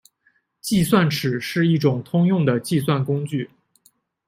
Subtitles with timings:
[0.61, 3.51] 计算尺是一种通用的计算工具。